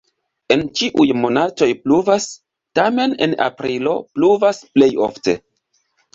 [0.53, 2.25] En ĉiuj monatoj pluvas,
[2.81, 5.39] tamen en aprilo pluvas plej ofte.